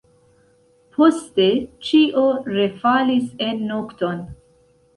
Poste 0.97 1.45
ĉio 1.89 2.25
refalis 2.57 3.31
en 3.51 3.65
nokton. 3.71 4.27